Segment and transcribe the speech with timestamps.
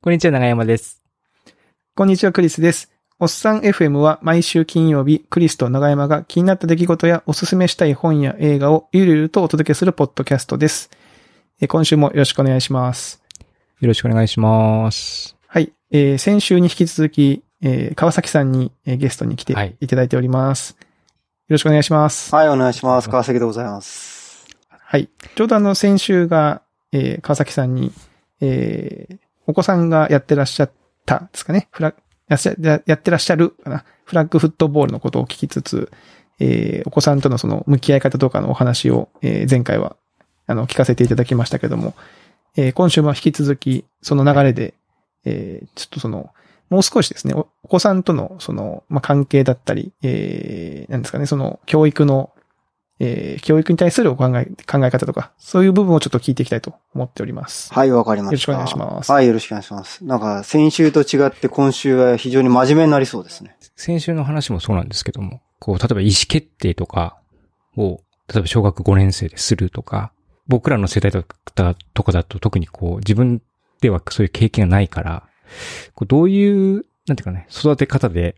[0.00, 1.02] こんにちは、長山です。
[1.96, 2.92] こんにちは、クリスです。
[3.18, 10.90] おっさん FM は毎週金曜日、クリスと長山が気になった出来事やおすすめしたい本や映画をゆるゆるとお届けするポッドキャストです。
[11.60, 13.22] え今週もよろしくお願いします。
[13.80, 15.36] よろしくお願いします。
[15.48, 15.72] はい。
[15.90, 20.76] えー先週に引き続き、えー川崎さんに、えーゲストに来てはいいただいております。
[20.78, 20.84] よ
[21.48, 22.32] ろしくお願いします。
[22.34, 23.08] はい、お願いします。
[23.08, 24.46] 川崎でございます。
[24.68, 25.08] はい。
[25.34, 27.92] ちょうどあの、先週が、えー川崎さんに、
[28.40, 30.70] えーお子さんがやってらっしゃっ
[31.04, 31.68] たですかね。
[31.70, 31.94] フラ
[32.28, 32.36] や
[32.96, 33.84] ってらっしゃるかな。
[34.04, 35.90] フラッグフットボールのことを聞きつつ、
[36.38, 39.96] えーお子さんとのその向き合い方とかのお話を、えー前回は、
[40.46, 41.94] あの、聞かせていただきましたけども、
[42.56, 44.74] えー今週も引き続き、その流れで、
[45.24, 46.30] えーちょっとその、
[46.68, 52.30] もう少しですね、おお子さんとの、その、まあ、関係だったり、えー、なんですかね、その、教育の、
[52.98, 57.72] えー教育に対するお考え、考え方とか、そういう部分をちょっと聞いていきたいと思っております。
[57.72, 58.32] はい、わかりました。
[58.32, 60.04] よろしくお願いしますはい、よろしくお願いします。
[60.04, 63.56] なんか、先週と違って今週は非常に真面目になりそうですね。
[63.76, 67.18] 先週の話もそうなんですけども、こう、例えば意思決定とか
[67.76, 68.00] を、
[68.32, 70.12] 例えば小学5年生でするとか、
[70.48, 73.42] 僕らの世代とかとかだと特にこう、自分
[73.80, 75.28] ではそういう経験がないから、
[75.94, 78.36] こうどういう、なんていうかね、育て方で、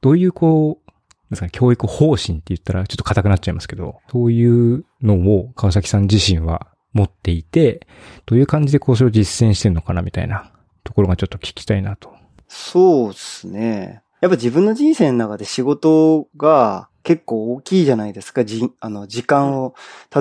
[0.00, 0.89] どういうこう、
[1.30, 7.86] ですかね、教育方針って言ったらちょっと硬くなっちゃいますけど、そういうのを川崎さん自身は持っていて、
[8.26, 10.52] どういう感じでこうそれを実践してるのかなみたいな
[10.84, 12.12] ところがちょっと聞きたいなと。
[12.48, 14.02] そうですね。
[14.20, 18.44] やっぱ自分の人生の中で仕事が結構大きいじゃないですか。
[18.44, 19.74] じ、あの、時間を、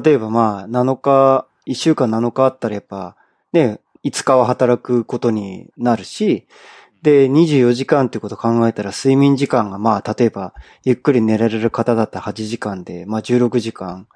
[0.04, 3.18] 例えばまあ、7日、1週間7日あったらやっぱ、
[3.52, 6.48] ね、5日は働くことになるし、
[7.02, 14.08] で、24時間ってことを考えたら睡眠時間がまあ、例えば、ゆっくり寝られる方だったら8時間で、まあ16時間、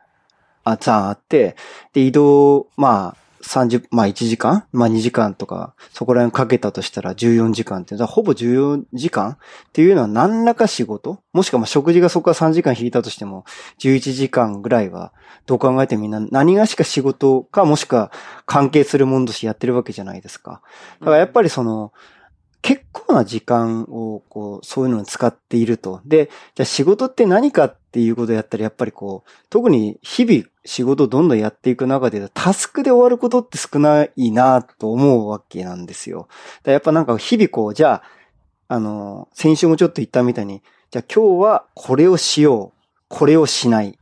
[0.64, 1.56] あ、さああって、
[1.94, 9.38] で、移動、まあ、30、まあ1時間まあ2時間とか、そこら辺かけたとしたら14時間って、だほぼ14時間っ
[9.74, 13.44] ていうのは何らか仕事もしくはまあ食事がそこから3時間引いたとしても、
[13.80, 15.12] 11時間ぐらいは、
[15.46, 18.12] どう考えてみんな何がしか仕事か、もしくは
[18.46, 20.62] 関係するものとしてやってるわけじゃないですか。
[21.02, 21.92] だからやっぱりその、
[22.64, 26.02] 結構な時間を、こう、そういうのに使っていると。
[26.06, 36.30] で、じゃあ仕事って何かっていうことやったら、やっぱりこう、特に日々仕事をどんどんやっていく中で、タスクで終わることって少ないなと思うわけなんですよ。
[36.64, 38.04] だやっぱなんか日々こう、じゃあ、
[38.70, 43.94] あの、先週もちょっと言ったみたいに、じゃあ今日はこれをしよう、これをしないっ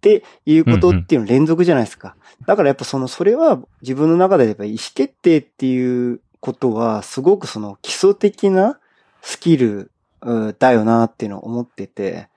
[0.00, 2.16] ていうことっていうの連続じゃないですか。
[2.46, 8.78] だからやっぱその、それは自分の中でやっぱ意思決定っていうことは、すごくその基礎的な
[9.22, 9.90] スキル
[10.20, 12.28] うんだよなっていうのを思ってて、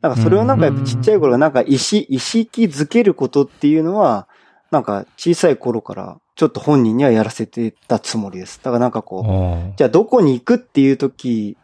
[0.00, 4.28] なんかそれをなんかやっぱちっちゃい頃なんか意識、意識づけることっていうのは、
[4.70, 8.60] なんか小さい頃からちょっと本人にはやらせてたつもりです。
[8.62, 11.56] だからなんかこう、じゃあどこに行くっていう時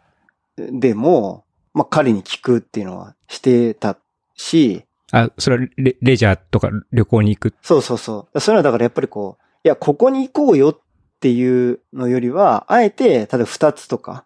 [0.57, 3.97] でも、まあ彼に聞くっていうのはしてた
[4.35, 7.55] し、あ、それはレレジャーとか旅行に行く？
[7.61, 8.39] そうそうそう。
[8.39, 10.79] そういうのはだからやっぱりこう、いや、ここに行こうよっ
[11.19, 14.25] ていうのよりは、あえて、例えば二つとか、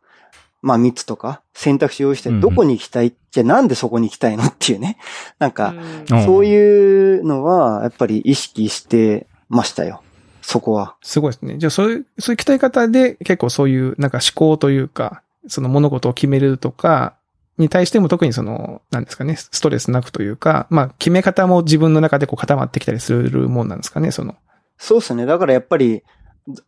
[0.61, 4.97] まあ三つとか選択肢を用意してどこに行きたい、じゃあなんでそこに行きたいのっていうね。
[5.39, 5.73] なんか、
[6.09, 10.01] うんそういうのは、やっぱり意識してましたよ。
[10.41, 10.95] そこは。
[11.01, 11.57] すごいですね。
[11.57, 17.15] じゃあ、そういう、そういう鍛え方で結構そういう、なんか思考というか、その物事を決めるとか、
[17.57, 24.35] に対しても特にその、なんですかね、ストレスなくというか、まあ、決め方も自分の中でこう固まってきたりするもんなんですかね、その。
[24.77, 25.25] そうですね。
[25.25, 26.03] だからやっぱり、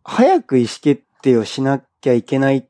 [0.02, 2.66] 早く意思決定をしなきゃいけない。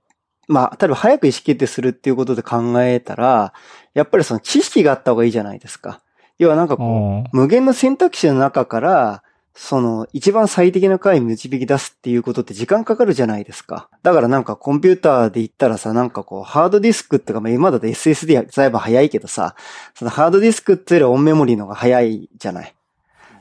[0.46, 3.52] まあ、例えば早く意思決定するっていうことで考えたら、
[3.94, 6.00] やっぱりその知識があった方がいいじゃないですか。
[6.38, 9.22] 要はなんかこう、無限の選択肢の中から、
[9.56, 13.88] その、一番最適な回に導き出すっていうことって時間かかるじゃないですか。
[14.02, 19.54] だからなんかコンピューターで言ったらさ、なんかこう、ハードディスクっていうか、まあ今だと SSD やえば早いけどさ、
[19.94, 22.73] そのハードディスクっていうよりはオンメモリーの方が早いじゃない。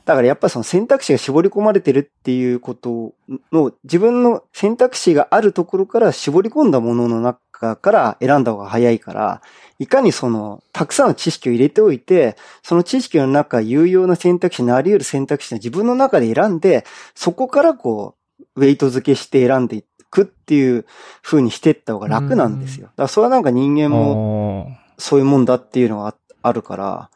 [0.04, 3.14] だからやっぱりその選択肢が絞り込まれてるっていうこと
[3.52, 9.42] の、自分の選択肢があるところから絞り込んだものの中から選んだ方が早いから、
[9.78, 16.84] いかにその、たくさんの知識を入れておいて、その知識の中、有用な選択肢、なり得る選択肢を自分の中で選んで、
[17.14, 20.84] そこからこう、ウェイト付けして選んでいくっていう
[21.22, 22.86] 風にしていった方が楽なんですよ。
[22.88, 27.10] だからそれはなんか人間もも、そういうもんだっていうのがああるから、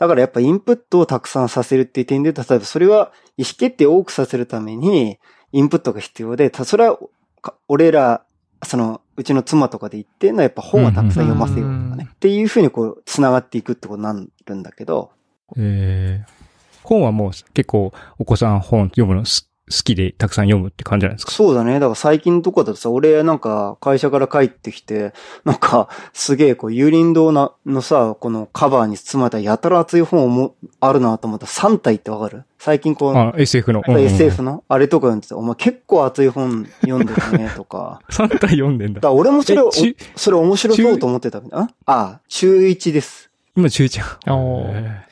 [0.00, 5.18] だからやっぱインプットをたくさんさせるっていう点で、例えばそれは意思決定を多くさせるために、
[5.52, 6.98] インプットが必要で、たそれは、
[7.42, 8.24] か俺ら、
[8.64, 12.08] その、うちの妻とかで言ってるのはやっぱ本はたくさん読ませようとかうんね。
[12.10, 14.14] っていうふうにこう、繋がっていくってことにな
[14.46, 15.10] るんだけど、
[15.56, 16.40] えー
[16.82, 19.49] 本はもう結構お子さん本読むのす
[19.82, 21.32] きでたくさん読むって感じなんですか？
[21.32, 21.74] そうだね。
[21.74, 25.12] だから最近とかだとさ、俺なんか会社から帰ってきて、
[25.44, 32.44] なんかすげえこう、有林堂なのさ、このカバーに包まれたやたら熱い本もあるなと思ったら3体ってわかる？
[32.58, 33.82] 最近こう、あ、SF の。
[33.86, 34.64] うん SF の？
[34.68, 38.00] あれとか読んでて、お前結構熱い本読んでるね、とか。
[38.10, 39.06] 3体読んでんだだか。
[39.08, 39.62] ら俺もそれ
[40.16, 41.40] それ面白そうと思ってた。
[41.52, 43.30] ああ、中1です。
[43.56, 44.32] 今中1。
[44.34, 45.10] おーへ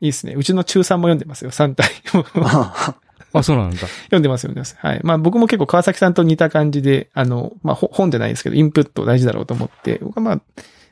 [0.00, 0.34] いいですね。
[0.36, 1.88] うちの中3も読んでますよ、3体。
[3.34, 3.76] ー あ、そうなんだ。
[3.76, 4.76] 読んでます、読んでます。
[4.78, 5.00] はい。
[5.02, 10.40] まあ僕も結構川崎さんと似た感じで、あの、まあほ本じゃないですけど、インプット大事だろうと思って、僕はまあ、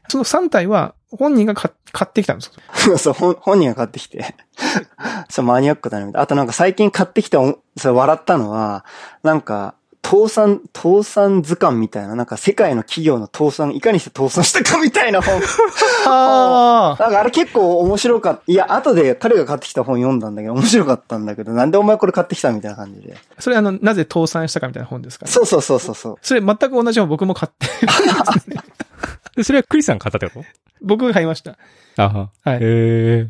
[0.08, 2.52] その3体は本人が買買ってきたんです
[2.86, 2.98] よ。
[2.98, 4.34] そう、本本人が買ってきて。
[5.30, 6.12] そう、マニアックだね。
[6.14, 8.84] あとなんか最近買ってきたお、それ笑ったのは、
[9.22, 15.40] なんか、倒産、倒産図鑑みたいな、なんか世界の企業の倒産、いかにして倒産したかみたいな本。
[16.08, 18.42] ああなんかあれ結構面白かった。
[18.46, 23.16] いや、後で彼が買ってきた本読んだんだけど、面白かったんだけど、なんでお前これ買ってきたみたいな感じで。
[23.38, 25.26] それあの、なぜ倒産したかみたいな本ですか？
[25.26, 25.30] ね。
[25.32, 26.16] そうそうそうそうそう。
[26.22, 27.66] それ全く同じ本僕も買って、
[28.50, 28.56] で
[29.42, 30.46] それはクリスさん買ったってこと？
[30.82, 31.58] 僕が買いました。
[31.96, 32.30] あは。
[32.42, 33.28] はいへえ。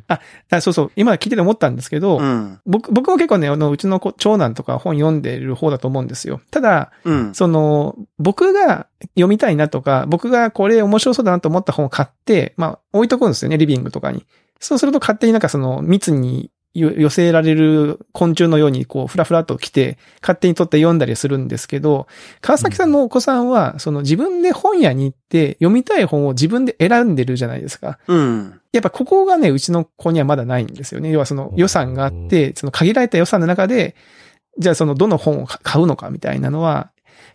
[0.51, 2.61] あそうそう、今聞いてて思ったんですけど、うん。
[2.65, 6.41] 僕、僕も結構ね、あの、うちの子長男とか本読んでる方だと思うんですよ。
[6.53, 7.35] ただ、うん。
[7.35, 14.25] その、僕が読みたいなとか、僕がこれ面白そうだなと思った本を買って、まあ、置いとくんですよね、リビングとかに。
[14.61, 22.07] そうすると勝手になんかその、密によ寄せられる昆虫のように、こう、ふらふらっと来て、勝手に取って読んだりするんですけど、
[22.41, 27.99] 川崎さんのお子さんは、その自分で本屋に行って、読みたい本を自分で選んでるじゃないですか。
[28.07, 28.61] うん。
[28.73, 31.11] やっぱここがね、うちの子にはまだないんですよね。
[31.11, 33.97] 要はその予算があって、その限られた予算の中で、
[34.59, 36.93] じゃあそのどの本を買うのかみたいなのは、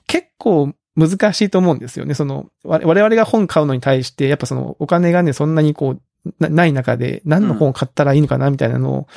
[0.08, 2.14] 結構難しいと思うんですよね。
[2.14, 6.02] その、我我々が本買うのに対して、やっぱそのお金がね、そんなにこう、
[6.40, 9.08] なない中で何の本を買ったらいいのかなみたいなのを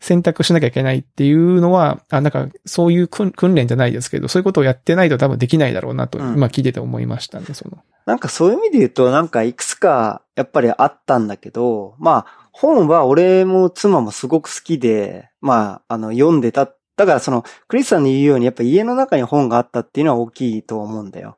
[0.00, 7.78] 選択しなきゃいけないっていうのは、あ、なんかそういう訓訓練じゃないですけど、そういうことをやってないと多分できないだろうなと、うん今聞いてて思いましたね、その。
[8.06, 16.72] なんかそういう意味で言うと、なんかいくつかやっぱりあったんだけど、まあ本は俺も妻もすごく好きで、まああの読んでた。
[16.96, 21.36] だからそのクリスさんの言うようにやっぱ家の中に本があったっていうのは大きいと思うんだよ。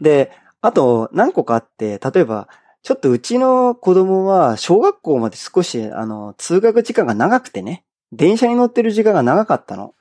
[0.00, 0.30] で、
[0.60, 2.48] あと何個かあって、例えば
[2.82, 9.94] ちょっとうちの子供は小学校まで少しあの通学時間が長くてね、電車に乗ってる時間が長かったの。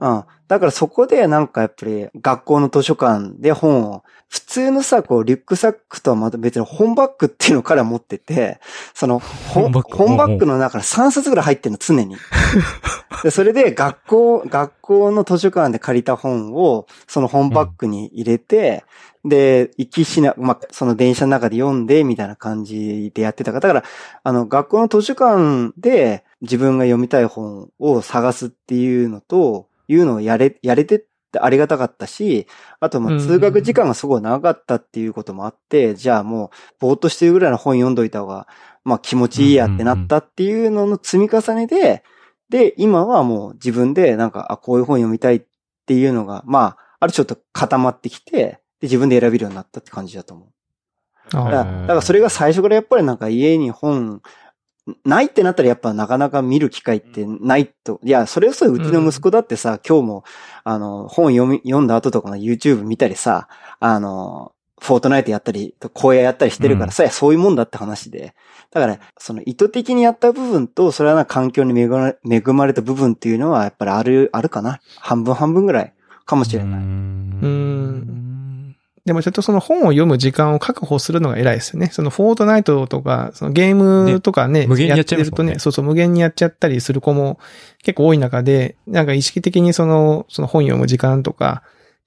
[0.00, 0.24] うん。
[0.46, 8.58] だからそこでなんかやっぱり学校の図書館で本を、普通のさ、こうリュックサックとはまた別に本バッグっていうのから持ってて、
[8.92, 12.16] その本本バッグの中に3冊ぐらい入ってるの常に。
[13.24, 18.84] でそれで学校、学校の図書館で借りた本をその本バッグに入れて、
[19.24, 23.84] で、行きしな、まあ、その電車の中で読んで、みたいな感じでやってたから、だから、
[24.24, 30.98] あの、学校の図書館で自分が読みたい本を探すっていうのと、いうのをやれ、やれてっ
[31.32, 32.46] てありがたかったし、
[32.78, 38.48] あと、ま通学時間がすごい長かったっていうこともあって、じゃあもう、ぼーっとしてるぐらいの本読んどいた方が、
[38.84, 42.02] まあ、気持ちいいやってなったっていうのの積み重ねで、
[42.54, 45.42] で、今はもう自分でなんか、あ、こういう本読みたいっ
[45.86, 50.48] ていうのが、まあ、あるちょっと固まってきて、で、自分で選べるようになったって感じだと思う。
[51.36, 54.22] あだからだからそれが最初からやっぱりなんか家に本、
[55.04, 57.98] ないってなったらやっぱなかなか見る機会ってないと。
[58.04, 60.24] いや、それこそうちの息子だってさ、今日も、
[60.62, 63.48] あの、本読み、読んだ後とかの YouTube 見たりさ、
[63.80, 68.34] あの、フォートナイトやったり、荒野やったりしてるからさ、そういうもんだって話で。
[68.70, 74.80] だから、その意図的にやった部分と、それはな環境に恵まれ恵まれた部分っていうのは、やっぱりある、あるかな。
[74.98, 75.92] 半分半分ぐらい
[76.26, 76.80] かもしれない。
[76.80, 78.76] うん。
[79.04, 81.90] でもちょっとその本を読む時間を確保するのが偉いですよね。
[81.92, 87.38] そのフォートナイトとか、そのゲームとかね、ね無限にやっちゃいますもんねてるとね、そうそう無限にやっちゃったりする子も
[87.82, 91.62] 結構多い中で、なんか意識的にその、その本読む時間とか、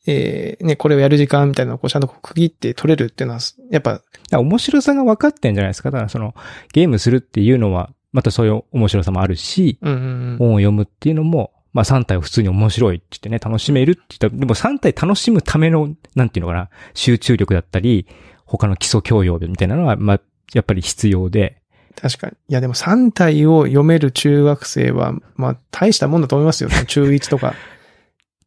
[0.08, 5.92] えー、ね、これをやる時間みたいなのをこうちゃんと区切って取れるっていうのは、やっぱ、面白さが分かってんじゃないですか。
[5.92, 6.34] だからその、
[6.74, 10.38] ゲームするっていうのは、またそういう面白さもあるし、うんうんうん。
[10.38, 18.08] 本を読むっていうのも、まあ3体を普通に面白いって言ってね、楽しめるって言ったら、でも3体楽しむための、なんていうのかな、集中力だったり、
[18.46, 20.22] 他の基礎教養みたいなのは、まあ、
[20.54, 21.62] やっぱり必要で、
[22.00, 22.34] 確かに。
[22.50, 26.70] いやでも3体を読める中学生は、まあ大したもんだと思いますよ。
[26.88, 27.56] 中1とか。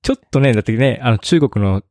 [0.03, 1.83] ちょっとね、だってね、あの中国の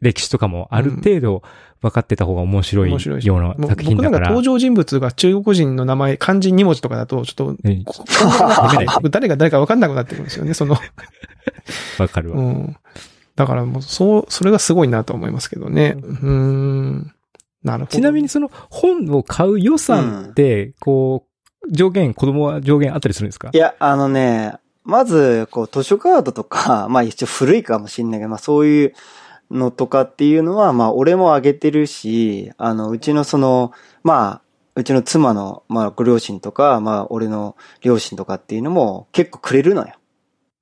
[0.00, 1.42] 歴史とかもある程度
[1.80, 4.10] 分かってた方が面白い面白いしような作品だから。
[4.10, 7.56] 僕なんか登場人物が中国人の名前、漢字2文字とかだと、ちょっと。
[9.10, 10.76] 誰が誰か分かんなくなってくるんですよね、その。
[11.98, 12.38] わかるわ。
[12.38, 12.76] うん。
[13.36, 15.96] だからもう、そう、それがすごいなと思いますけどね。
[15.98, 17.12] うーん。
[17.64, 17.96] なるほど。
[17.96, 21.26] ちなみに、その本を買う予算って、こ
[21.66, 23.50] う、上限、子供は上限あったりするんですか？
[23.52, 24.54] いや、あのね、
[24.88, 28.94] まず、こう、図書カードとか、 まあ一応古いかもしんないけど、まあそういう
[29.50, 34.42] のとかっていうのは、まあ俺もあげてるし、あの、うちのその、まあ、
[34.76, 39.92] うちの妻の、まあご両親とか、まあ俺の両親とかっていうのも結構くれるのよ。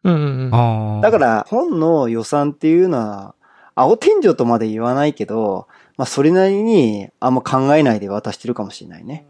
[0.02, 0.54] うんうんうん。
[0.54, 1.00] ああ。
[1.02, 3.34] だから、本の予算っていうのは、
[3.76, 9.24] 青天井とまで言わないけど、まあそれなりにあんま考えないで渡してるかもしれないね。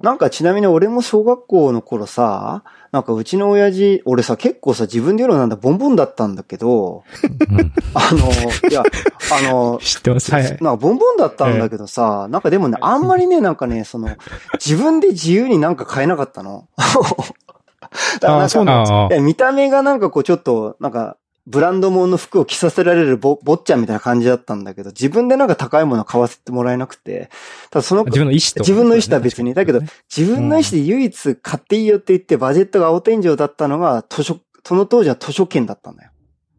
[0.00, 7.04] なんかちなみに俺も小学校の頃さ、なんかうちの親父、俺さ結構さ自分で言うのなんだボンボンだったんだけど、
[7.50, 8.82] うんあの、いや、
[9.30, 10.38] あの、知ってますよ。
[10.38, 14.08] はいなんかボンボンだったんだけどさ、なんかでもね、あんまりね、なんかね、その、
[14.54, 16.68] 自分で自由になんか買えなかったの。
[18.20, 27.30] だからなんか見た目がなんかこうちょっと、なんか、ブランド物の服を着させられるぼ、坊ちゃんみたいな感じだったんだけど、自分でなんか高いもの買わせてもらえなくて、
[27.70, 28.60] ただその、自分の意思と。
[28.60, 29.52] 自分の意思とは別に。
[29.54, 29.80] だけど、
[30.14, 36.10] 自分の意思で唯一買っていいよって言って、バジェットが青天井だったのが、図書、その当時は図書券だったんだよ。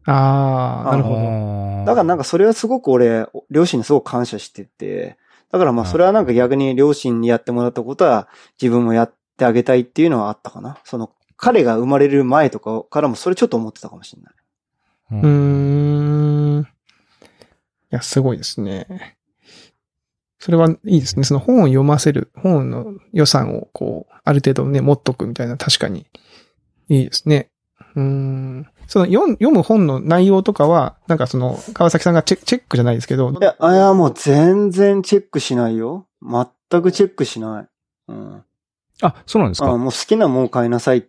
[0.06, 1.16] ああ、なるほど。
[1.16, 5.16] どだからなんかそれはすごく俺、両親にすごく感謝してて、
[5.50, 8.28] だからまあそれはなんか逆に両親にやってもらったことは
[8.60, 10.78] 自分もやってあげたいっていうのはあったかな。
[10.84, 14.34] その彼が生まれる前とかからもそれちょっと思ってたかもしれない。
[15.10, 16.62] うーん。
[16.62, 16.66] い
[17.90, 19.16] や、すごいですね。
[20.38, 21.24] それはいいですね。
[21.24, 26.06] その本を読ませる、本の予算をこう、ある程度ね、持っとくみたいな、確かに、
[26.88, 27.48] いいですね。
[27.94, 28.66] うーん。
[28.86, 36.06] その読む読む本の内容とかは、なんかその、川崎さんがチェチェックじゃないですけど、いや、あいやもう全然チェックしないよ。
[36.22, 37.66] 全くチェックしない。
[38.08, 38.44] うん。
[39.00, 39.70] あ、そうなんですか？
[39.70, 41.04] あもう好きなもん買いなさいっ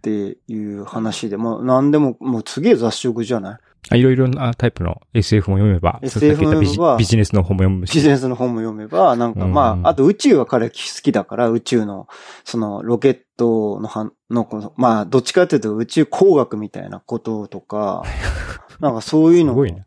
[0.00, 3.58] ていう話で、もう何でも、もう次雑食じゃない？
[3.88, 7.94] あいろいろなタイプの SF も読めば、SF も読めばビジネスの本も読むし。
[7.94, 12.06] ビジネスの本も読めば、なんか、うんまあ、あと宇宙は彼好きだから、宇宙の、
[12.44, 18.04] その、ロケットのはの、このまあ、どっちかというと宇宙工学みたいなこととか、
[18.80, 19.84] なんかそういうのをすごいね。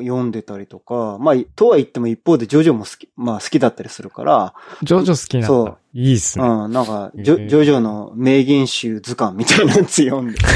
[0.00, 5.46] 読んでたりとか、まあ、とは言っても一方でジョジョも好き、まあ好きだったりするから、ジョジョ好きなんだ。
[5.48, 6.44] そういいっすね。
[6.46, 10.38] うん、なんか、ジョジョジョの名言集図鑑みたいなやつ読んで。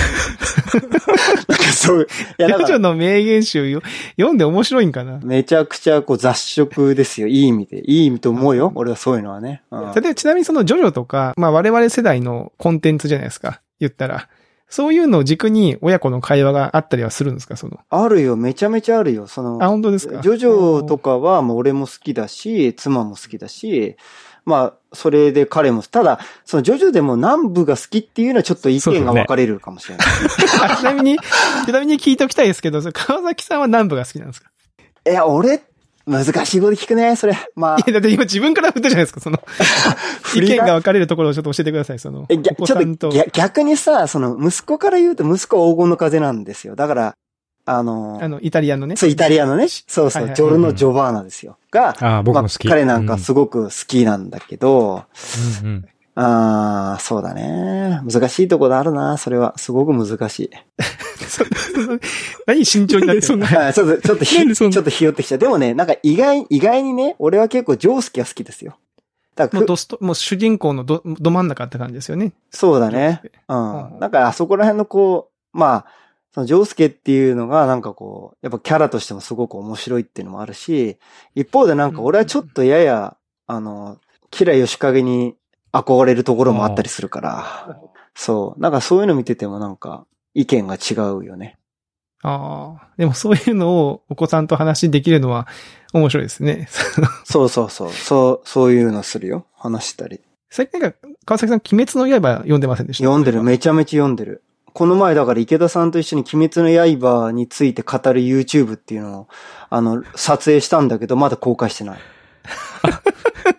[1.49, 2.07] なんかそう、
[2.39, 3.83] ジョジョの名言集よ
[4.17, 5.21] 読んで面白いんかな？
[5.23, 7.29] めちゃくちゃこう雑食ですよ。
[7.29, 7.81] いい意味で。
[7.91, 8.73] いい意味と思うよ。
[8.75, 9.63] 俺はそういうのはね。
[9.71, 13.61] うん例えばちなみにそのジョジョとか、まあ我々世代のコンテンツじゃないですか。
[13.79, 14.29] 言ったら。
[14.69, 17.57] そういうのを軸に親子の会話があったりはするんですか？
[17.57, 17.79] その。
[17.89, 18.37] あるよ。
[18.37, 19.27] めちゃめちゃあるよ。
[19.27, 20.21] その、あ、本当ですか？
[20.21, 23.97] ジョジョとかはもう俺も好きだし、妻も好きだし、
[24.45, 30.07] まあ、それで彼も、ただ、そのジョジョでも南部が好きっていうのはちょっと意見が分かれるかもしれない。
[30.71, 31.19] あ ちなみに、
[31.67, 34.51] ちなみに聞いておきたいですけど、川崎さんは南部が好きなんですか？
[35.09, 35.63] いや、俺、
[36.07, 37.35] 難しいこと聞くね、それ。
[37.57, 39.43] まあい、や、だって今自分から振ったじゃないですか、その、
[40.37, 42.27] 意見が分かれるところをちょっと教えてください、その。
[42.29, 43.11] え、ぎゃお子ちょっさんと。
[43.11, 46.77] と逆逆にさ、その、息子から言うと息子は黄金の風なんですよ。
[46.77, 47.15] だから、
[47.69, 48.95] あの、あの、イタリアのね。
[48.95, 51.59] そう、イタリアのね、そうそう、はいはいジョルノ・ジョバーナですよ。
[51.73, 52.69] が、あ僕も好き。
[52.69, 55.05] まあ彼なんかすごく好きなんだけど、
[55.65, 58.01] うんうんああ、そうだね。
[58.11, 59.57] 難しいところあるな、それは。
[59.59, 60.51] すごく難しい。
[61.29, 61.45] そ
[62.47, 63.45] 何慎重になってるの？
[63.47, 65.37] はいちょっと、ちょっとひ、ちょっとひよってきた。
[65.37, 68.79] でもね、なんか意外、意外にね、俺は結構ジョースキは好きですよ。
[69.35, 72.33] だからく、もうドスト、もう主人公のど、ど真ん中って感じですよね。
[72.51, 73.21] そうだね。
[73.23, 73.39] ジョースケ
[73.93, 74.01] うん。
[74.01, 75.87] だからあそこら辺のこう、まあ、
[76.33, 80.97] そのジョースケっていうのがなんかこう、やっぱキャラとしてもすごく面白いっていうのもあるし、
[81.35, 83.99] 一方でなんか俺はちょっとやや、あの、
[84.31, 85.35] キラヨシカゲに
[85.81, 87.81] 憧れるところもあったりするから、
[88.15, 88.61] そう。
[88.61, 91.59] なんかそういうの見ててもなんか意見が違うよね。
[92.23, 92.89] ああ。
[92.97, 95.47] でもそういうのをお子さんと話できるのは
[95.93, 96.69] 面白いですね。
[97.25, 97.93] そうそうそう。
[97.93, 99.47] そう、そういうのするよ。
[99.55, 100.21] 話したり。
[100.51, 103.05] 最近なんか、川崎さん、鬼滅の刃読んでませんでした？
[103.05, 103.43] 読んでる。
[103.43, 104.43] めちゃめちゃ読んでる。
[104.73, 109.29] この前だから池田さんと一緒に鬼滅の刃について語る YouTube っていうのを、
[109.71, 111.99] あの、撮影したんだけど、まだ公開してない。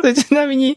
[0.00, 0.76] そ れちなみに、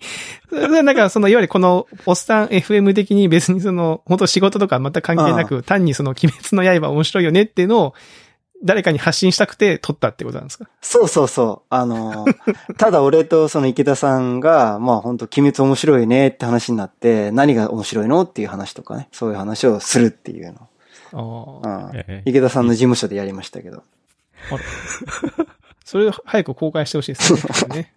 [0.50, 7.94] それはなんかその、いわゆるこの、おっさん FM 的に別にその、本当仕事とか全く関係なく、単にその、鬼滅の刃面白いよねっていうのを、
[8.65, 10.70] 誰かに発信したくて撮ったってことなんですか？
[10.80, 11.65] そうそうそう。
[11.70, 12.25] あの、
[12.77, 21.62] ただ俺とその池田さんが、まあ本当鬼滅面白いねって話になって、何が面白いのっていう話とかね、そういう話をするっていうの。
[21.63, 21.92] ああ。
[22.24, 23.84] 池田さんの事務所でやりましたけど。
[25.84, 27.94] それを早く公開してほしいですね。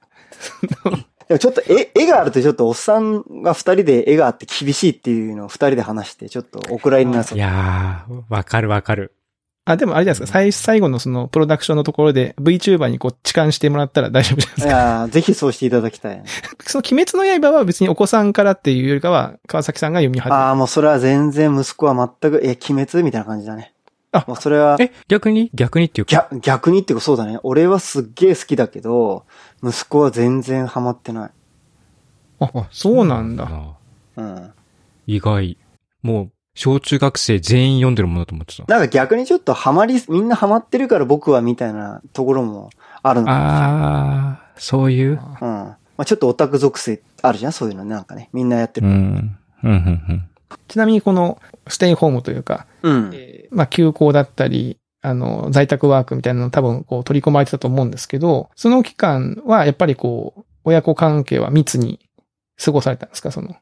[1.29, 9.13] でもちょっと絵、絵があるとちょっとおっさんが二人で絵があって厳しいっていうのを二人で話して、ちょっとお蔵入りになっいやー、わかるわかる。
[9.69, 14.73] あ、でもあれじゃないですか、最、最後のその、プロダクションのところで VTuber にこう、痴漢してもらったら大丈夫じゃないでいすか。
[14.73, 16.23] やーぜひそうしていただきたい。
[16.65, 23.73] その、鬼滅の刃は別にお子さんからっていうよりかは、川崎さんが読み始めああ、もうそれは全然息子は全く、え、鬼滅みたいな感じだね。
[24.13, 25.51] あもうそれは、え、逆に？
[25.53, 26.13] 逆にっていうか。
[26.31, 27.39] 逆、逆にっていうかそうだね。
[27.43, 29.25] 俺はすっげえ好きだけど、
[29.63, 31.31] 息子は全然ハマってない。
[32.41, 33.49] あ、そうなんだ。
[34.17, 34.53] うん。
[35.07, 35.57] 意外。
[36.03, 38.65] もう、小中学生全員読んでるものだと思ってた。
[38.67, 42.71] なんか逆にちょっとハマり、みんなハマってるから僕はみたいなところも
[43.03, 45.11] あるのかもしれないああ、そういう？
[45.13, 45.19] うん。
[45.19, 48.31] まあちょっとオタク属性あるじゃんそういうのねなんかね。
[48.33, 48.87] みんなやってる。
[48.87, 49.39] うん。
[49.65, 49.79] うん、うん、う
[50.13, 50.29] ん。
[50.69, 53.11] ちなみにこの、ステイホームというか、うん。
[53.13, 62.01] えーまあ、休校だったり、あの、在宅ワークみたいなの多分こう取り込まれてたと思うんですけど、その期間はやっぱりこう、親子関係は密に
[62.63, 63.31] 過ごされたんですか？
[63.31, 63.55] その。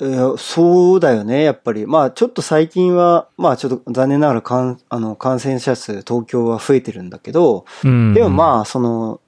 [0.00, 1.86] えーそうだよね、やっぱり。
[1.86, 8.14] まあちょっと最近は、まあちょっと残念ながら感あの感染者数東京は増えてるんだけど、うん。
[8.14, 9.20] でもまあその、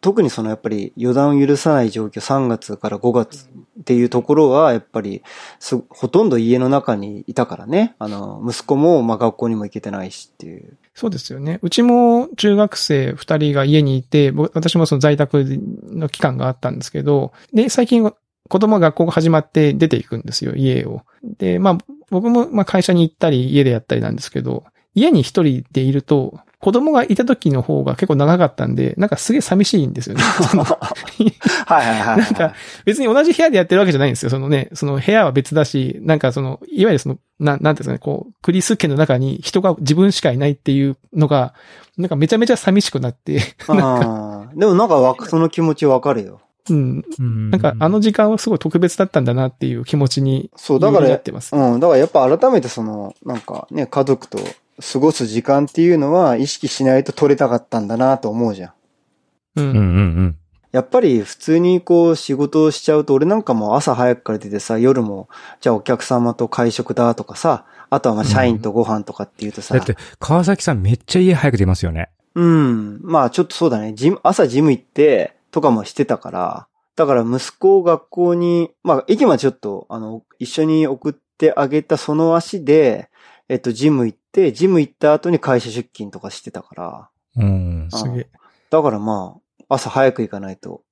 [0.00, 3.48] 特にそのやっぱり予断を許さない状況3月から5月
[3.80, 5.22] っていうところはやっぱり
[5.58, 7.96] すほとんど家の中にいたからね。
[7.98, 10.76] あの、息子もまあ学校にも行けてないしっていう。
[10.96, 11.58] そうですよね。
[11.60, 15.44] うちも中学生二人が家にいて、私もその在宅
[15.90, 18.02] の期間があったんですけど、で、最近
[18.48, 21.02] 子供が学校が始まって出ていくんですよ、家を。
[21.22, 21.78] で、まあ、
[22.10, 30.22] 僕もまあ会社に行ったり家でやったりなんですけど、家に一人でいると、子供がいた時の方が結構長かったんで、なんかすげえ寂しいんですよね。
[31.66, 32.16] はいはいはいはい。
[32.18, 32.54] なんか、
[32.86, 34.30] 別に同じ部屋でやってるわけじゃないんですよ。
[34.30, 41.52] そのね、その部屋は別だし、なんかその、いわゆるその、ななんていうんですかね、こう、クリス家の中に人が自分しかいないっていうのが、
[41.98, 46.40] なんかめちゃめちゃ寂しくなって、 あーでもなんかわかその気持ちわかるよ。
[46.70, 47.04] うん。
[47.18, 51.54] うん、なんかあの時間はすごい特別だったんだなっていう気持ちに、そう、だからなっ、てます。
[51.54, 54.38] うん、だからやっぱ改めてその、なんかね、家族と
[54.80, 58.72] 過ごす時間っていうのは意識しないと取れたかったんだなと思うじゃん。
[59.56, 59.62] う。
[59.62, 59.82] うんんうんう
[60.22, 60.36] ん。
[60.72, 65.28] やっぱり普通にこう仕事をしちゃうと、俺なんかも朝早くから出てさ、夜も、
[65.60, 72.10] じゃあお客様と会食だとかさ、あとはまあ社員とご飯とかっていうとさ、だって、川崎さんめっちゃ家早く出ますよね。
[72.34, 73.00] うん。
[73.02, 73.94] まあちょっとそうだね。
[73.94, 83.08] ジム、朝ジム行ってとかもしてたから、だから息子を学校に、まあ駅までちょっと、あの、一緒に送ってあげたその足で、
[83.48, 87.88] えっと、ジム行って、ジム行った後に会社出勤とかしてたから、うん。
[87.90, 88.26] すげえ。
[88.70, 89.36] だからま
[89.68, 90.82] あ、朝早く行かないと。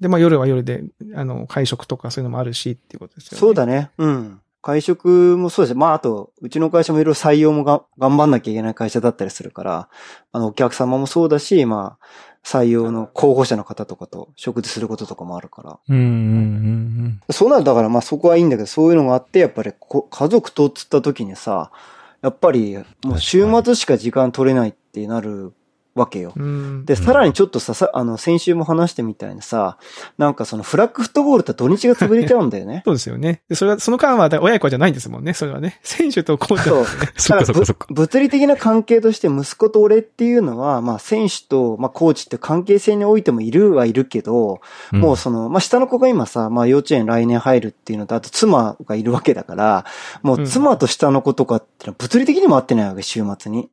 [0.00, 3.40] で、まあ夜は夜で、あの、会食とかそういうのもあるしっていうことですよね。
[3.40, 3.90] そうだね。
[3.98, 4.40] うん。
[4.62, 5.74] 会食もそうです。
[5.76, 9.88] まあ、あと、うちの会社もいろいろ採用もが頑張んなきゃいけない会社だったりするから、
[10.32, 12.06] あの、お客様もそうだし、まあ、
[12.46, 15.78] 採用の候補者の方とかと食事することとかもあるから。
[15.88, 21.72] うんうんうんそうなるだからまあそこはいいんだけど、そういうのがあって、やっぱりこ家族とっつった時にさ、
[22.26, 25.52] やっぱりもう週末しか時間取れないってなる
[25.96, 26.32] わけよ。
[26.36, 26.84] うん。
[26.84, 29.78] で、さらにちょっとさ、さあの、先週も話してみたいにさ、
[30.18, 32.82] なんかそのフラッグフットボールって土日が潰れちゃうんだよね。
[32.86, 33.42] そうですよね。
[33.48, 35.32] で、それは、その間は親子じゃないんですもんね。
[35.32, 35.80] それはね。
[35.82, 36.84] 選手とコーチそう。
[37.16, 44.60] そっかそっかそっかぶ物理的な関係として息子と俺っていうのは、まあ選手と、まあコーチって関係性においてもいるはいるけど、
[44.92, 45.00] うん。
[45.00, 49.84] もうその、まあ下の子が今さ、まあ幼稚園来年入るっていうのと、あと妻がいるわけだから、
[50.22, 53.70] もう妻と下の子とかってのは物理的にも会ってないわけ、週末に。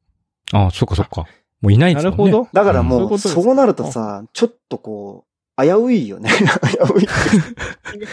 [0.52, 1.26] あそっかそっか。
[1.63, 2.32] もういないですもんね。
[2.32, 2.49] なるほど。
[2.52, 5.26] だからもう、そうなるとさ、ちょっとこ
[5.58, 6.30] う、危ういよね。
[6.30, 7.08] 危うい。
[7.08, 7.17] 確
[7.88, 8.06] かに。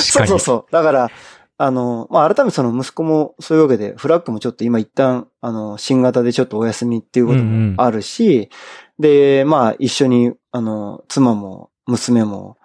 [0.00, 0.72] そうそうそう。
[0.72, 1.10] だから、
[1.58, 8.50] あの、まあ、改めてその息子もそういうわけで、フラッグもちょっと今一旦、あの、新型でちょっとお休みっていうこともあるし、
[8.98, 12.58] で、まあ、一緒に、あの、妻も、娘も、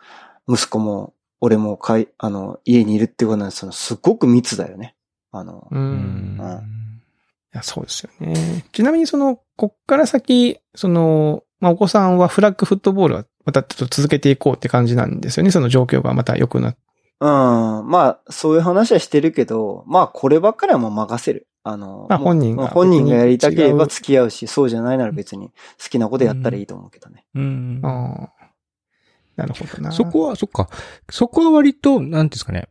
[0.47, 4.95] 息子も、俺もかい、あの、家にいるっていうことなんで、その、すごく密だよね。
[5.31, 5.75] あの、う。
[5.75, 7.01] うんん。
[7.53, 8.65] いや、そうですよね。
[8.71, 15.51] ちなみにその、こっから先、その、まあ、お子さんはフラッグフットボールはまたちょっと続けていこうって感じなんですよね。
[15.51, 16.79] その状況がまた良くなって。
[17.19, 21.47] うん、まあ、そういう話はしてるけど、まあ、こればっかりはもう任せる。
[21.63, 25.47] あの、まあ本人がまあ本人がやりたければ付き合うし、そうじゃないなら別に
[25.81, 27.25] 好きなことやったらいいと思うけどね。
[27.35, 27.79] うん。
[27.83, 28.43] ああ。
[29.37, 29.91] なるほどな。
[29.91, 30.69] そこは、そっか。
[31.09, 32.67] そこは割と、なんていうんですかね。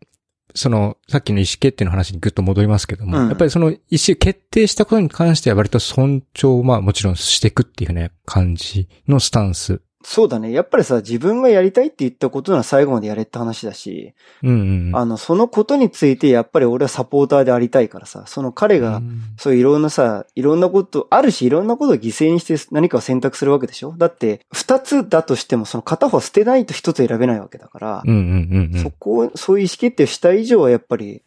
[0.55, 9.81] その、さっきの意思決定の話にぐっと戻りますけども、うんやっぱりその意思決定したことに関しては割と尊重をまあもちろんしていくっていうね、感じのスタンス。
[10.05, 10.53] そうだね。
[10.53, 14.91] やっぱりさ、自分がやりたいって言ったことなら最後までやれって話だし、うん。
[14.95, 23.95] あの、そのことについてやっぱり俺はサポーターでありたいからさ、その彼が、うんそういういろんなさ、いろんなこと、あるしいろんなことを犠牲にして何かを選択するわけでしょ？
[23.97, 28.03] だって、二つだとしてもその片方捨てないと一つ選べないわけだから。
[28.83, 31.23] そこを、そういう意思決定をした以上はやっぱり、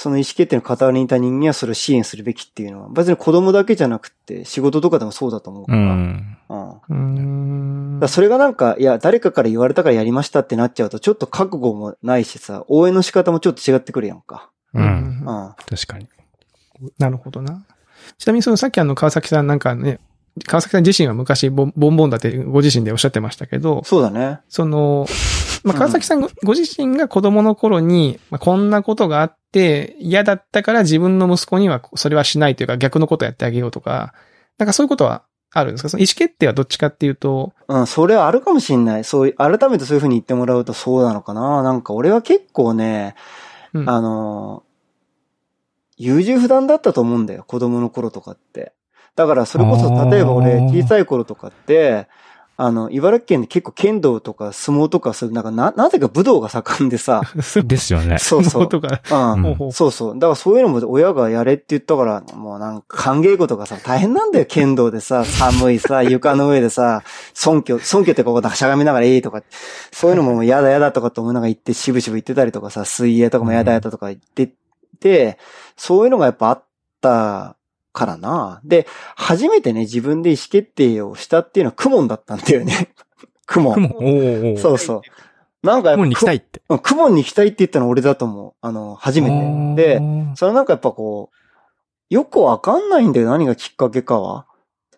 [0.00, 5.82] その意思決定の傍りにいた人間はそれを支援するべきっていうのは、別に子供だけじゃなくて、仕事とかでもそうだと思うかうら。
[5.92, 6.38] ん。
[6.48, 6.70] うん。
[6.70, 14.50] うーんだそれがなんか、いや、誰かから言われたからやりましたってなっちゃうと、ちょっと覚悟もないしさ、応援の仕方もちょっと違ってくるやんか。
[14.72, 14.84] うん。
[14.84, 15.24] うん。
[15.24, 16.06] 確かに。
[17.00, 17.64] なるほどな。
[18.18, 19.98] ちなみにそのさっきあの川崎さんなんかね、
[20.46, 24.40] 川崎さん自身は昔ボンボンだってご自身でおっしゃってましたけど、そうだね。
[24.48, 25.06] その、
[25.64, 34.14] まあ、川崎さんごご自身が子供の頃に、まあ、こんなことがあって嫌だったから自分の息子にはそれはしないというか逆のことやってあげようとか、
[34.58, 35.22] なんかそういうことは
[35.52, 35.88] あるんですか？
[35.88, 39.04] その意思決定はどっちかっていうと、うん、それはあるかもしんない。
[39.04, 41.62] そういう、改めてそういう風に言ってもらうとそうなのかな？
[41.62, 43.14] なんか俺は結構ね、
[43.72, 44.62] うんあの、
[45.96, 47.44] 優柔不断だったと思うんだよ。
[47.46, 48.72] 子供の頃とかって。
[49.16, 52.08] だからそれこそ、例えば俺小さい頃とかって、
[52.60, 57.22] あの、茨城県で結構剣道とか相撲とかそういう、なんかな、なぜか武道が盛んでさ、
[57.64, 58.18] ですよね。
[58.18, 58.68] そうそう。
[58.68, 59.00] とか、
[59.36, 60.14] うんそうそう。
[60.14, 69.40] だからそういうのも親がやれって言ったから、もうなんか歓迎語とかさ、大変なんだよ、 剣道でさ、寒いさ、床の上でさ、尊虚、尊虚ってここしゃがみながらいいとか、
[69.92, 74.52] そういうのももうやだやだとかと思いながら言って、しぶしぶ言ってたりとかさ、水泳とかもやだやだとか言って
[74.98, 75.38] て、
[75.76, 76.64] そういうのがやっぱあっ
[77.00, 77.54] た
[77.92, 78.60] からな。
[78.64, 82.92] で、初めてね、自分で意思決定をしたっていうのはクモンだったんだよね。
[83.46, 83.74] クモン。
[83.74, 85.00] 雲、おーおーそうそう。
[85.66, 86.62] なんかやっぱ雲に行きたいって。
[86.68, 88.54] うんクモンに行きたいって言ったのは俺だと思う。
[88.60, 89.98] あの、初めて。
[89.98, 90.00] で、
[90.36, 94.46] それなんかやっぱこう、よくわかんないんだよ、何がきっかけかは。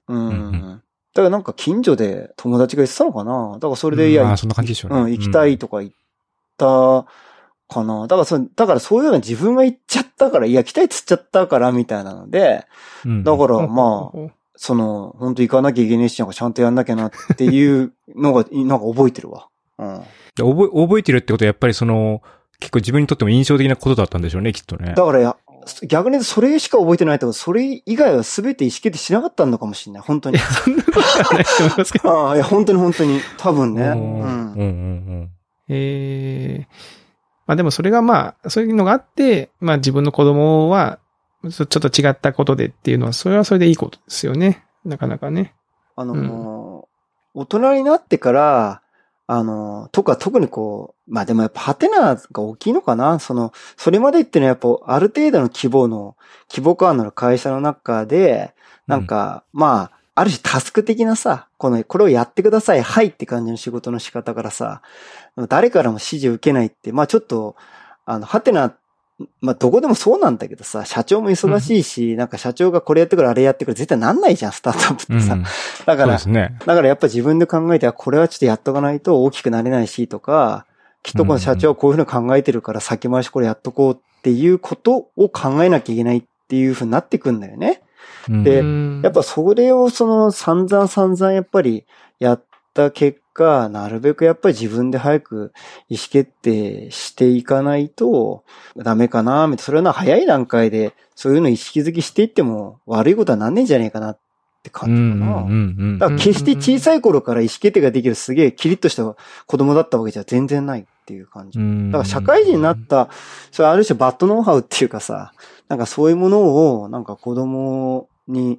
[0.09, 0.29] うん。
[0.29, 5.01] うんうんだからなんか近所で友達が言ってたのかなだからそれで、いや、うんそんな感じでしょうね。
[5.01, 5.93] うん、行きたいとか言っ
[6.57, 7.07] た
[7.71, 8.07] かな。
[8.07, 12.67] だからそ、だからそういうの自分が言っちゃったから、いや、来たいっつっちゃったから、みたいなので、
[13.05, 13.25] うん。
[13.25, 14.19] だからまあ、
[14.57, 19.49] その、本当行かなきゃいけないし、なんかちゃんとやんなきゃなっていうのが、なんか覚えてるわ。
[19.79, 20.01] うん。
[20.37, 22.21] で覚え、覚えてるってことはやっぱりその、
[22.59, 24.95] 結構自分にとっても印象的なことだったんでしょうね、きっとね。
[24.95, 25.37] だからや、
[25.87, 30.03] 逆にそれしか覚えてないけど、それ以外は全て意思決定しなかったのかもしれない。
[30.03, 30.39] 本当に。
[30.39, 32.11] そんなことはないと思いますけど。
[32.29, 33.21] ああ、いや、本当に本当に。
[33.39, 33.83] 多分ね。
[33.83, 33.87] う。
[33.87, 34.59] うんうんん。
[34.59, 34.67] う
[35.25, 35.31] ん
[35.73, 37.00] ええ
[37.51, 41.01] まあでもそれがまあ、そういうのがあって、まあ自分の子供は、
[41.51, 44.65] ちょっと違ったことでっていうのは、それはそれでいいことですよね。
[44.85, 45.53] なかなかね。
[45.97, 46.87] あのー
[47.35, 48.83] 大人になってから、
[49.27, 56.17] あのーとか特にこう、まあでもやっぱハテナが大きいのかなその、それまでってのはやっぱある程度の規模の、
[56.49, 58.55] 規模感のある会社の中で、
[58.87, 64.83] なんか、まあ、ある種タスク的なさ、この、これをやってください、はいって感じの仕事の仕方からさ、
[65.49, 67.57] 誰からも指示を受けないって、まあちょっと、
[68.05, 68.75] あの、ハテナ、
[69.41, 75.33] まあどこでもそうなんだけどさ、社長も忙しいし、なんか社長がこれやってくる、あれやってくる、絶対なんないじゃん、スタートアップってさ。
[75.33, 75.39] うん。
[75.41, 75.45] うん
[75.87, 76.59] だからね。
[76.67, 80.67] だからやっぱ自分で考えて、あこれはちょっとやっとかないと大きくなれないしとか、
[81.03, 87.81] きっとこの社長はこういうふうに考えてるから先回しこれやっとこうっていうことを考えなきゃいけないっていうふうになってくんだよね。
[88.29, 91.87] うんでうんやっぱそれをその散々散々やっぱり
[92.19, 95.53] やった結果、なるべくやっぱり自分で早く
[95.89, 98.45] 意思決定していかないと
[98.77, 99.65] ダメかな、みたいな。
[99.65, 104.19] それはな早い段階でそういうの意識づきしていっても悪いことはなんねえんじゃねえかなっ
[104.63, 105.43] て感じかな。
[105.43, 111.59] うんうんうんだから決して小さい頃から意思決定ができるすげえキリッとした子供だったわけじゃ全然ないっていう感じ。
[111.59, 111.91] うん。
[111.91, 113.09] だから社会人になった、
[113.51, 115.33] それある種バッドノウハウっていうかさ、
[115.71, 118.59] なんかそういうものをなんか子供に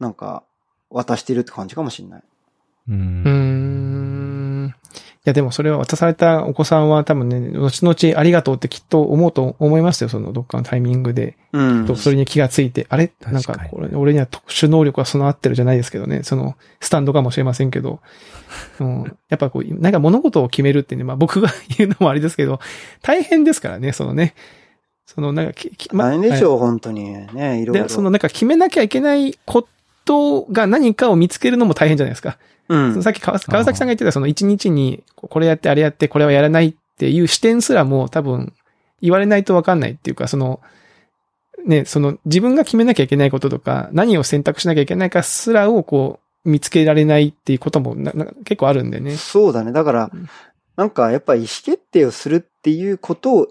[0.00, 0.42] なんか
[0.88, 2.22] 渡してるって感じかもしれない。
[2.88, 2.92] う。
[2.92, 4.68] うんーん。
[4.68, 4.72] い
[5.24, 10.08] や、でもそれは渡されたお子さんは多分ね、後々ありがとうってきっと思うと思いますよ。
[10.08, 11.36] そのどっかのタイミングで。
[11.52, 11.86] うん。
[11.86, 13.12] とそれに気がついて、あれ？
[13.20, 16.22] なんかこれ、俺には特殊能力が備わってるじゃないですけどね。
[16.22, 18.00] その、スタンドかもしれませんけど。
[18.80, 22.58] うん、やっぱこう、なんか物事を決めるってね、まあ僕が言うのもあれですけど、
[23.02, 24.34] 大変ですからね、そのね。
[25.08, 27.84] そのなんかき、きま大変でしょう、本当にね、いろいろ。
[27.84, 29.66] で、そのなんか決めなきゃいけないこ
[30.04, 32.36] とが何かを見つけるのも大変じゃないですか。
[32.68, 38.52] うんさっき川川崎さんが言ってたその一日にこれやってあれやってこれはやらないっていう視点すらも多分
[39.00, 40.60] 言われないとわかんないっていうか、その、
[41.64, 49.16] ね、その自分が決めなきゃいけないこととか、何を選択しなきゃいけないかすらをこう見つけられないっていうこともなな結構あるんでね。
[49.16, 49.72] そうだね。
[49.72, 50.28] だからうん、
[50.76, 53.48] なんかやっぱり意思決定をするっていうことを、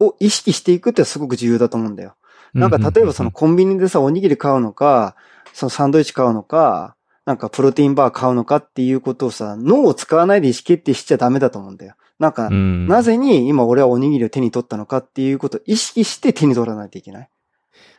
[0.00, 2.16] を意識していくってすごく重要だと思うんだよ。
[2.52, 5.16] なんか例えばそのコンビニでさ、おにぎり買うのか、
[5.52, 11.94] そのサンドイッチ買うのか、なんかプロテインバー買うのかっていうことをさ、脳を使わないで意思決定しちゃダメだと思うんだよ。
[12.18, 17.28] なんか、うん、なぜに今俺はおにぎりを手に取ったのかっていうことを意識して手に取らないといけない。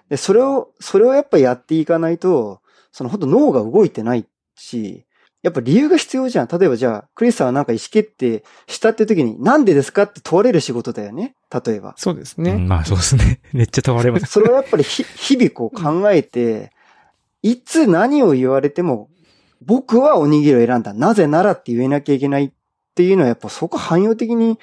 [0.09, 5.05] で、それを、それをやっぱやっていかないと、その本当脳が動いてないし、
[5.45, 6.47] やっぱ理由が必要じゃん。
[6.47, 11.35] 例えばじゃあ、クリスさんはなんか意思決定したって時に、なんでですかって問われる仕事だよね？
[11.65, 11.93] 例えば。
[11.97, 12.53] そうですね。
[12.53, 13.41] うんまあそうですね。
[13.53, 14.25] めっちゃ問われます。
[14.25, 16.71] それはやっぱりひ 日々こう考えて、
[17.43, 19.07] いつ何を言われても、
[19.63, 20.93] 僕はおにぎりを選んだ。
[20.93, 22.51] なぜならって言えなきゃいけないっ
[22.95, 24.57] ていうのはやっぱそこ汎用的に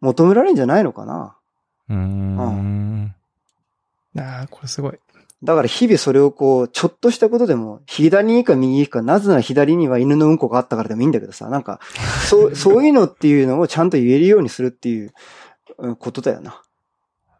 [0.00, 1.36] 求められるんじゃないのかな？
[1.90, 3.14] うーん。
[4.18, 4.98] ああ、これすごい。
[5.44, 11.80] だから日々それをこう、ちょっとしたことでも、左に行くか右に行くか、なぜなら左には犬のうんこがあったからでもいいんだけどさ、なんか、
[12.28, 15.12] そう、 そういうのっていうのをちゃんと言えるようにするっていう
[15.78, 16.62] うんことだよな。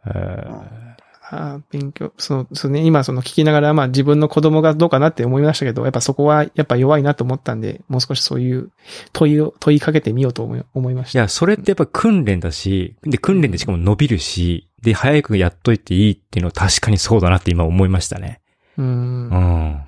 [0.07, 0.94] えーあ
[1.31, 2.13] あ、勉強。
[2.19, 8.71] そう、そうね、今その聞きながら、まあ自分の子供がどうかなって思いましたけど、やっぱそこはやっぱ弱いなと思ったんで、もう少しそういう
[9.13, 11.19] 問いを、問いかけてみようと思い思いました。
[11.19, 18.41] いや、それってやっぱ訓練だし、で、訓練でしかも伸びるし、で、早くやっといていいっていうのは確かにそうだなって今思いましたね。
[18.77, 18.85] うー。
[18.85, 19.85] うんん。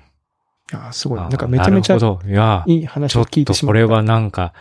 [0.73, 1.19] ああ、すごい。
[1.19, 1.97] あなんかめちゃめちゃ。
[1.97, 1.99] い
[2.31, 3.61] や、いい話を聞いてしまった。
[3.61, 4.53] とこれはなんか、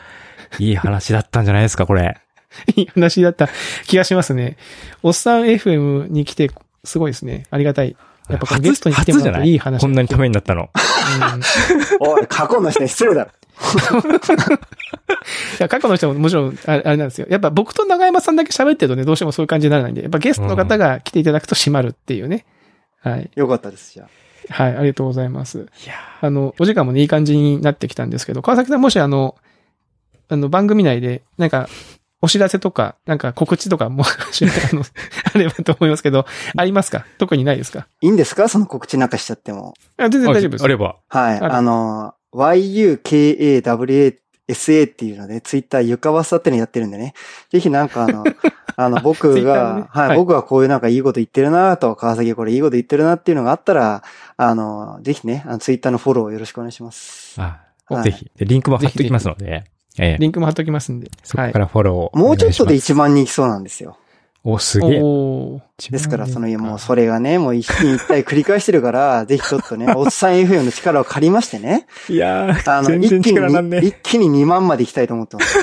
[0.58, 2.20] いい話だったんじゃないですか、これ。
[2.76, 3.48] いい話だった
[3.86, 4.56] 気がしますね。
[5.02, 6.50] おっさん FM に来て、
[6.86, 7.44] すごいですね。
[7.50, 7.96] ありがたい。
[8.28, 9.54] やっぱこのゲストに来てもらってい？
[9.54, 9.80] い話。
[9.80, 10.62] こんなにためになったの。
[10.62, 13.30] うんおい、過去の人に失礼だろ。
[15.58, 17.26] いや、過去の人ももちろん、あれあれなんですよ。
[17.30, 22.44] やっぱ僕と長山さんだけ喋ってるとね、どうしてもそういう感じにならないんで、やっぱゲストの方が来ていただくと閉まるっていうね。
[23.00, 23.30] はい。
[23.34, 24.08] よかったです、じゃあ。
[24.48, 25.58] はい、ありがとうございます。
[25.58, 29.36] いやあの、お時間もね、いい感じになってきたんですけど、川崎さんもしあの、
[30.28, 31.68] あの、番組内で、なんか、
[32.22, 34.82] お知らせとか、なんか告知とかも、しあの、
[35.34, 36.24] あればと思いますけど、
[36.56, 37.04] ありますか？
[37.18, 37.86] 特にないですか？
[38.00, 38.48] いいんですか？
[38.48, 39.74] その告知なんかしちゃっても。
[39.98, 40.64] あ全然あ大丈夫です。
[40.64, 40.96] あれば。
[41.08, 41.38] はい。
[41.40, 44.16] あの、YUKAWASA
[44.84, 47.14] っていうので、ツイッターゆかわさってのやってるんでね。
[47.50, 48.24] ぜひなんかあの、
[48.78, 54.02] あの、僕が、のねはい、はい僕がこういうなんかいいこと言ってるなと、川崎これいいこと言ってるなっていうのがあったら、
[54.36, 57.40] あの、ぜひね、あのツイッターのフォローよろしくお願いします。
[57.40, 58.30] あはいぜひ。
[58.36, 59.64] でリンクも貼っときますので、
[59.98, 61.06] ええリンクも貼っときますんで。
[61.06, 61.58] はいそこか。
[61.58, 63.96] らフォローをもうちょっとでお願いし1万人いきそうなんですよ。
[64.48, 65.00] お、すげえ。
[65.90, 66.78] ですから、その、もうれ。
[66.78, 73.88] それがね、もう一進一退繰り返してるから、 ぜひちょっとね、おっさん FM の力を借りましてね、いやー、あの、全然一気力なんねに、。
[73.88, 75.58] 一気に2万まで行きたいと思ってます。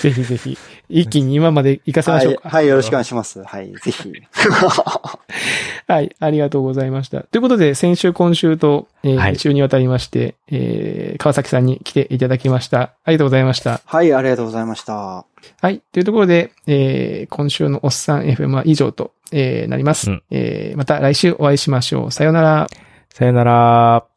[0.00, 0.56] ぜひぜひ、
[0.88, 2.48] 一気に今まで行かせまはい、しょうか。
[2.50, 3.42] はい、よろしくお願いします。
[3.42, 4.12] はい、ぜひ。
[5.88, 7.22] はい、ありがとうございました。
[7.22, 12.94] ということで、先週、今週と、えーはい週にわたりまして、えー川崎さんに来ていただきました。
[13.04, 13.80] ありがとうございました。
[13.84, 14.94] はい、ありがとうございました。
[14.94, 15.80] はい。
[15.92, 20.10] というところで、えー今週のおっさん FM は以上と、えーなります。
[20.10, 22.12] うんえーまた来週お会いしましょう。
[22.12, 22.66] さようなら。
[23.10, 24.13] さよなら。